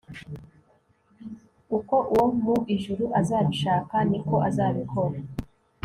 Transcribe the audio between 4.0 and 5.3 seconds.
ni ko azabikora